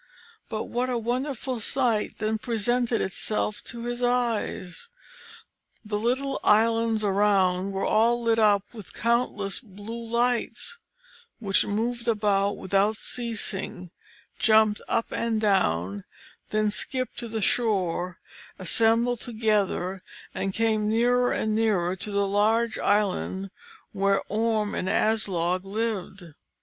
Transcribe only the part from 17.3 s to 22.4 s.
shore, assembled together, and came nearer and nearer to the